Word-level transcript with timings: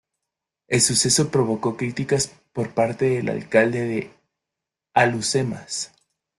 El 0.67 0.81
suceso 0.81 1.29
provocó 1.29 1.77
críticas 1.77 2.33
por 2.53 2.73
parte 2.73 3.05
del 3.05 3.29
alcalde 3.29 3.81
de 3.85 4.09
Alhucemas. 4.95 5.93